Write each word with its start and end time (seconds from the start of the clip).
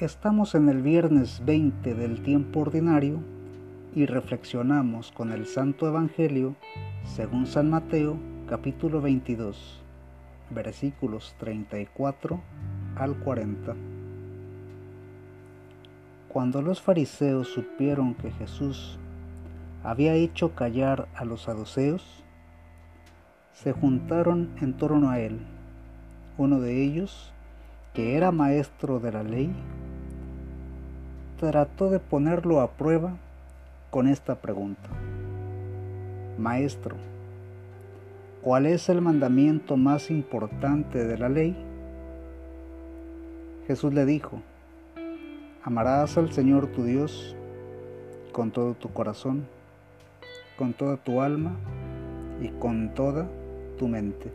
Estamos 0.00 0.54
en 0.54 0.68
el 0.68 0.80
viernes 0.80 1.42
20 1.44 1.92
del 1.92 2.22
tiempo 2.22 2.60
ordinario 2.60 3.18
y 3.96 4.06
reflexionamos 4.06 5.10
con 5.10 5.32
el 5.32 5.44
Santo 5.44 5.88
Evangelio 5.88 6.54
según 7.02 7.48
San 7.48 7.68
Mateo 7.68 8.16
capítulo 8.46 9.00
22 9.00 9.82
versículos 10.50 11.34
34 11.40 12.40
al 12.94 13.16
40. 13.16 13.74
Cuando 16.28 16.62
los 16.62 16.80
fariseos 16.80 17.48
supieron 17.48 18.14
que 18.14 18.30
Jesús 18.30 19.00
había 19.82 20.14
hecho 20.14 20.54
callar 20.54 21.08
a 21.16 21.24
los 21.24 21.42
saduceos, 21.42 22.22
se 23.52 23.72
juntaron 23.72 24.50
en 24.60 24.74
torno 24.74 25.10
a 25.10 25.18
él. 25.18 25.40
Uno 26.36 26.60
de 26.60 26.84
ellos, 26.84 27.32
que 27.94 28.16
era 28.16 28.30
maestro 28.30 29.00
de 29.00 29.10
la 29.10 29.24
ley, 29.24 29.52
trató 31.38 31.88
de 31.88 32.00
ponerlo 32.00 32.60
a 32.60 32.72
prueba 32.72 33.12
con 33.90 34.08
esta 34.08 34.34
pregunta. 34.34 34.88
Maestro, 36.36 36.96
¿cuál 38.42 38.66
es 38.66 38.88
el 38.88 39.00
mandamiento 39.00 39.76
más 39.76 40.10
importante 40.10 41.04
de 41.04 41.16
la 41.16 41.28
ley? 41.28 41.56
Jesús 43.66 43.94
le 43.94 44.04
dijo, 44.04 44.42
amarás 45.62 46.18
al 46.18 46.32
Señor 46.32 46.66
tu 46.68 46.84
Dios 46.84 47.36
con 48.32 48.50
todo 48.50 48.74
tu 48.74 48.92
corazón, 48.92 49.46
con 50.56 50.72
toda 50.72 50.96
tu 50.96 51.20
alma 51.20 51.52
y 52.42 52.48
con 52.48 52.94
toda 52.94 53.28
tu 53.78 53.86
mente. 53.86 54.32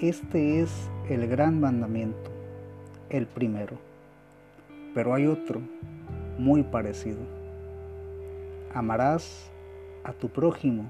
Este 0.00 0.60
es 0.60 0.90
el 1.08 1.28
gran 1.28 1.60
mandamiento, 1.60 2.30
el 3.10 3.26
primero. 3.26 3.93
Pero 4.94 5.12
hay 5.12 5.26
otro 5.26 5.60
muy 6.38 6.62
parecido. 6.62 7.20
Amarás 8.72 9.50
a 10.04 10.12
tu 10.12 10.28
prójimo 10.28 10.84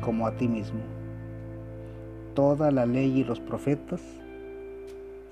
como 0.00 0.26
a 0.26 0.32
ti 0.32 0.48
mismo. 0.48 0.80
Toda 2.34 2.70
la 2.70 2.86
ley 2.86 3.20
y 3.20 3.24
los 3.24 3.40
profetas 3.40 4.02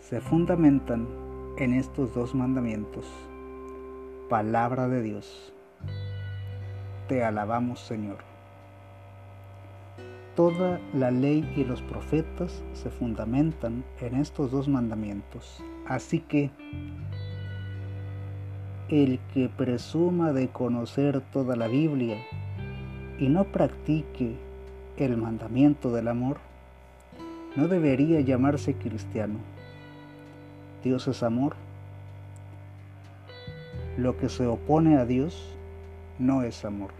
se 0.00 0.20
fundamentan 0.20 1.06
en 1.58 1.74
estos 1.74 2.14
dos 2.14 2.34
mandamientos. 2.34 3.06
Palabra 4.28 4.88
de 4.88 5.02
Dios. 5.02 5.52
Te 7.08 7.22
alabamos 7.22 7.80
Señor. 7.80 8.18
Toda 10.34 10.80
la 10.92 11.10
ley 11.10 11.48
y 11.56 11.64
los 11.64 11.80
profetas 11.82 12.64
se 12.72 12.90
fundamentan 12.90 13.84
en 14.00 14.16
estos 14.16 14.50
dos 14.50 14.66
mandamientos. 14.66 15.62
Así 15.86 16.18
que 16.18 16.50
el 18.88 19.18
que 19.32 19.48
presuma 19.48 20.32
de 20.32 20.48
conocer 20.48 21.22
toda 21.32 21.56
la 21.56 21.68
Biblia 21.68 22.18
y 23.18 23.28
no 23.28 23.44
practique 23.44 24.36
el 24.98 25.16
mandamiento 25.16 25.90
del 25.90 26.08
amor, 26.08 26.36
no 27.56 27.68
debería 27.68 28.20
llamarse 28.20 28.74
cristiano. 28.74 29.38
Dios 30.82 31.08
es 31.08 31.22
amor. 31.22 31.56
Lo 33.96 34.18
que 34.18 34.28
se 34.28 34.46
opone 34.46 34.98
a 34.98 35.06
Dios 35.06 35.56
no 36.18 36.42
es 36.42 36.64
amor. 36.64 36.90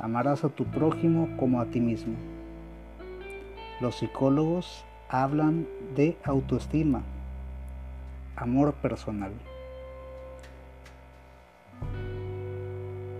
Amarás 0.00 0.42
a 0.42 0.48
tu 0.48 0.64
prójimo 0.64 1.28
como 1.38 1.60
a 1.60 1.66
ti 1.66 1.80
mismo. 1.80 2.14
Los 3.80 3.98
psicólogos 3.98 4.84
hablan 5.08 5.66
de 5.94 6.16
autoestima, 6.24 7.02
amor 8.36 8.74
personal. 8.74 9.32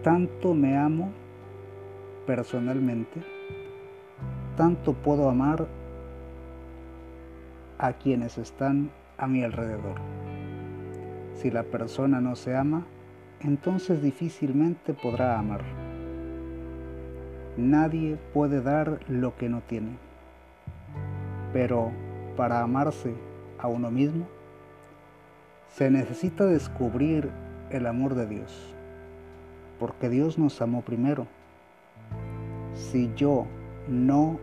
Tanto 0.09 0.55
me 0.55 0.75
amo 0.75 1.11
personalmente, 2.27 3.21
tanto 4.57 4.95
puedo 4.95 5.29
amar 5.29 5.67
a 7.77 7.93
quienes 7.93 8.39
están 8.39 8.91
a 9.19 9.27
mi 9.27 9.45
alrededor. 9.45 9.97
Si 11.35 11.51
la 11.51 11.63
persona 11.63 12.23
no 12.23 12.37
se 12.37 12.57
ama, 12.57 12.87
entonces 13.41 14.01
difícilmente 14.01 14.95
podrá 14.95 15.39
amar. 15.39 15.61
Nadie 17.59 18.17
puede 18.33 18.63
dar 18.63 19.01
lo 19.11 19.37
que 19.37 19.51
no 19.51 19.61
tiene. 19.61 19.99
Pero 21.53 21.93
para 22.35 22.63
amarse 22.63 23.13
a 23.59 23.69
uno 23.69 23.91
mismo, 23.91 24.27
se 25.69 25.91
necesita 25.91 26.47
descubrir 26.47 27.29
el 27.69 27.85
amor 27.85 28.15
de 28.15 28.27
Dios 28.27 28.75
porque 29.79 30.09
Dios 30.09 30.39
nos 30.39 30.61
amó 30.61 30.83
primero. 30.83 31.27
Si 32.75 33.13
yo 33.17 33.47
no 33.89 34.39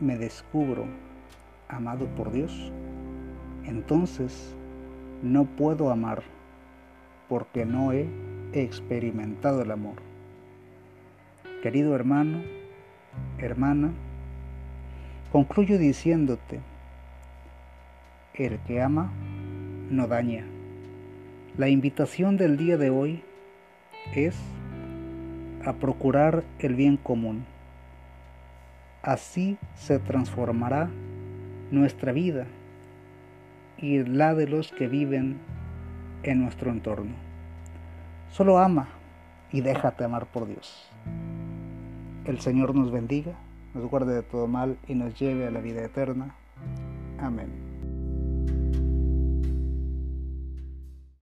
me 0.00 0.16
descubro 0.16 0.86
amado 1.68 2.06
por 2.16 2.32
Dios, 2.32 2.72
entonces 3.64 4.54
no 5.22 5.44
puedo 5.44 5.90
amar 5.90 6.22
porque 7.28 7.66
no 7.66 7.92
he 7.92 8.08
experimentado 8.52 9.62
el 9.62 9.70
amor. 9.70 9.96
Querido 11.62 11.94
hermano, 11.94 12.42
hermana, 13.38 13.90
concluyo 15.32 15.78
diciéndote, 15.78 16.60
el 18.34 18.58
que 18.60 18.80
ama 18.80 19.10
no 19.90 20.06
daña. 20.06 20.44
La 21.56 21.68
invitación 21.68 22.36
del 22.36 22.56
día 22.56 22.76
de 22.76 22.90
hoy 22.90 23.24
es 24.14 24.36
a 25.64 25.74
procurar 25.74 26.44
el 26.58 26.74
bien 26.74 26.96
común. 26.96 27.44
Así 29.02 29.58
se 29.74 29.98
transformará 29.98 30.90
nuestra 31.70 32.12
vida 32.12 32.46
y 33.76 34.02
la 34.02 34.34
de 34.34 34.48
los 34.48 34.72
que 34.72 34.88
viven 34.88 35.38
en 36.22 36.42
nuestro 36.42 36.70
entorno. 36.70 37.12
Solo 38.30 38.58
ama 38.58 38.88
y 39.52 39.60
déjate 39.60 40.04
amar 40.04 40.26
por 40.26 40.46
Dios. 40.46 40.90
El 42.24 42.40
Señor 42.40 42.74
nos 42.74 42.90
bendiga, 42.90 43.32
nos 43.74 43.88
guarde 43.88 44.14
de 44.14 44.22
todo 44.22 44.46
mal 44.46 44.76
y 44.86 44.94
nos 44.94 45.18
lleve 45.18 45.46
a 45.46 45.50
la 45.50 45.60
vida 45.60 45.82
eterna. 45.82 46.34
Amén. 47.18 47.67